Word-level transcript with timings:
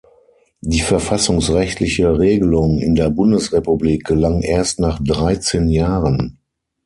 Die 0.61 0.79
verfassungsrechtliche 0.79 2.17
Regelung 2.17 2.79
in 2.79 2.95
der 2.95 3.11
Bundesrepublik 3.11 4.03
gelang 4.05 4.41
erst 4.41 4.79
nach 4.79 4.97
dreizehn 4.97 5.69
Jahren. 5.69 6.39